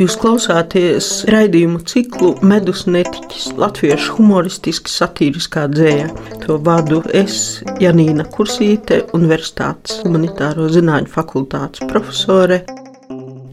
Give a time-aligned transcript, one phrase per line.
[0.00, 6.06] Jūs klausāties raidījumu ciklu Medus netiķis, latviešu humoristiski satiriskā dzēja.
[6.46, 7.34] To vadu es,
[7.84, 12.62] Janīna Kursīte, Universitātes humanitāro zinātņu fakultātes profesore.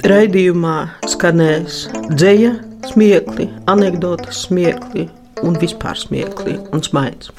[0.08, 0.78] Raidījumā
[1.12, 1.84] skanēs
[2.16, 2.56] dzēja,
[2.94, 5.10] smiekli, anekdotas smiekli
[5.44, 7.36] un vispār smiekli un smaids.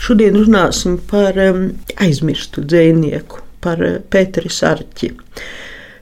[0.00, 1.66] Šodien runāsim par um,
[2.00, 5.08] aizmirstu dzinieku par eh, Pēteri Sarķi.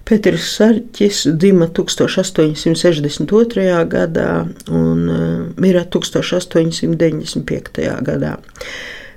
[0.05, 3.85] Pēters Sarķis dzima 1862.
[3.95, 4.31] gadā
[4.69, 8.05] un eh, mira 1895.
[8.05, 8.37] gadā.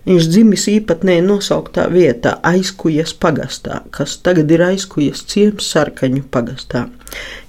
[0.07, 6.87] Viņš dzimis īpatnēji nosauktā vietā, aizkujas pagastā, kas tagad ir aizkujas ciems Sarkaņu pagastā.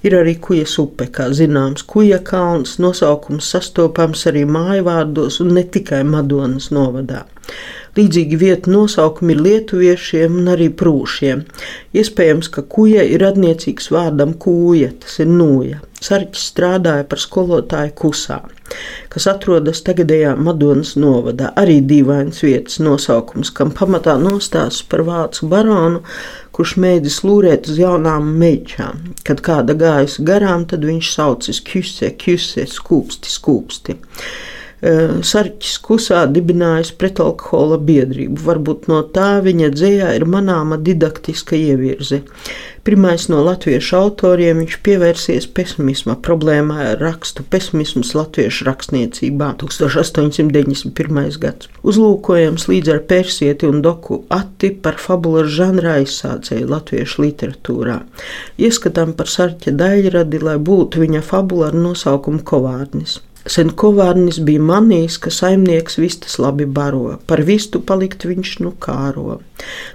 [0.03, 6.03] Ir arī kujas upe, kā zināms, kuja kalns, nosaukums sastopams arī mājvārdos un ne tikai
[6.03, 7.23] Madonas novadā.
[7.97, 11.41] Līdzīgi vietu nosaukumi ir lietuviešiem un arī prūšiem.
[11.97, 15.81] Iespējams, ka kuja ir radniecīgs vārdam kūja, tas ir nūja.
[15.99, 18.37] Sarķis strādāja par skolotāju kusā,
[19.11, 21.49] kas atrodas tagadējā Madonas novadā.
[21.59, 25.99] Arī dīvains vietas nosaukums, kam pamatā nostāsts par vācu baronu,
[26.55, 29.09] kurš mēģis lūrēt uz jaunām meičām.
[29.27, 33.97] Kad kāda gājas garām, tad viņš saucis kjuse, kjuse, skūpsti, skūpsti.
[34.79, 38.39] Eh, Sarķis Kusā dibinājis pretalkohola biedrību.
[38.45, 42.21] Varbūt no tā viņa dzējā ir manāma didaktiska ievirze.
[42.87, 51.37] Pirmais no latviešu autoriem viņš pievērsies pesimisma problēmai ar rakstu pesimisms latviešu rakstniecībā 1891.
[51.43, 51.67] gads.
[51.83, 57.99] Uzlūkojams līdz ar persieti un doku atti par fabularu žanrā izsācēju latviešu literatūrā.
[58.57, 63.19] Ieskatām par sarķa daļradi, lai būtu viņa fabula ar nosaukumu Kovārnis.
[63.47, 69.37] Senkovārnis bija manījis, ka saimnieks vistas labi baro, par vistu palikt viņš nu kāro.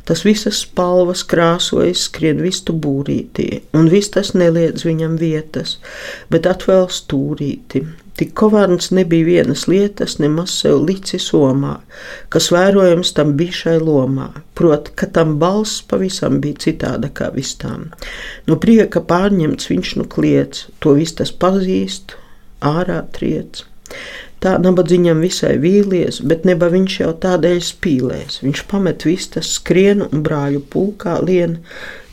[0.09, 5.77] Tas visas spalvas krāsojas, skrien vistu būrītī, un vistas neliedz viņam vietas,
[6.33, 7.85] bet atvēl stūrīti.
[8.15, 11.75] Tik kovārns nebija vienas lietas, nemaz sev lici somā,
[12.31, 17.89] kas vērojams tam bija šai lomā, proti, ka tam balss pavisam bija citāda kā vistām.
[18.47, 22.15] No prieka pārņemts viņš nu kliedz, to vistas pazīst,
[22.65, 23.65] ārā triec.
[24.45, 28.43] Tā nabadzīņam visai vīlies, bet neba viņš jau tādēļ spīlēs.
[28.45, 31.61] Viņš pamet vistas skrienu un brāļu pulkā lien,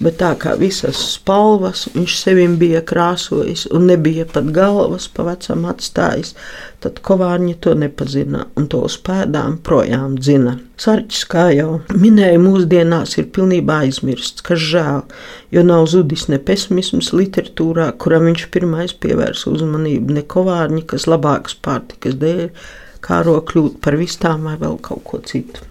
[0.01, 5.67] bet tā kā visas spalvas viņš sevim bija krāsojis un nebija pat galvas pa vecam
[5.69, 6.34] atstājis,
[6.81, 10.57] tad kovārņi to nepazina un to uz pēdām projām dzina.
[10.81, 15.03] Sarķis, kā jau minēju, mūsdienās ir pilnībā aizmirsts, kas žēl,
[15.53, 21.57] jo nav zudis ne pesimisms literatūrā, kuram viņš pirmais pievērsa uzmanību, ne kovārņi, kas labākas
[21.61, 22.47] pārtikas dēļ
[23.06, 25.70] kāro kļūt par vistām vai vēl kaut ko citu.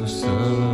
[0.00, 0.69] for so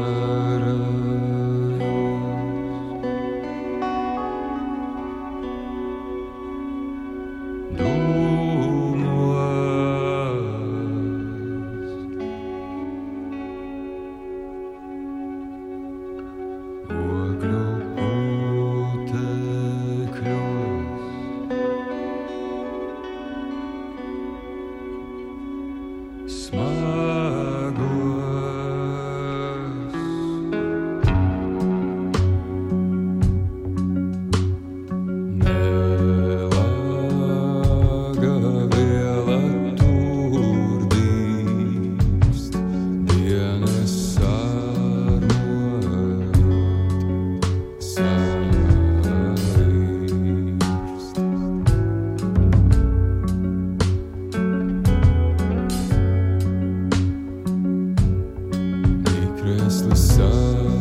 [59.58, 60.75] restless sun.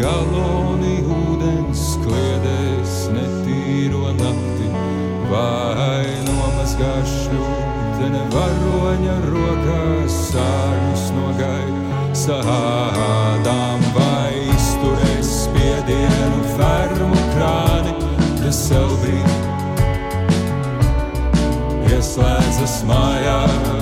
[0.00, 4.68] galoni ūdens kliedēs netīro nakti,
[5.30, 11.64] vai nomazgās šļūtene varoņa rokās sārus nogai
[12.16, 17.96] sādām, vai izturēs spiedienu fermu krāni,
[18.42, 19.32] tas sev brīd
[21.92, 23.75] ieslēdzas mājās.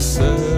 [0.00, 0.57] said